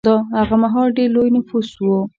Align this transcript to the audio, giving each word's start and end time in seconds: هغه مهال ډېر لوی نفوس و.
هغه 0.39 0.55
مهال 0.63 0.87
ډېر 0.97 1.09
لوی 1.15 1.29
نفوس 1.37 1.69
و. 1.79 1.83